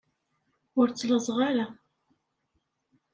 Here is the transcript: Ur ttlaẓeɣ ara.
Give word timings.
Ur 0.79 0.87
ttlaẓeɣ 0.89 1.37
ara. 1.49 1.65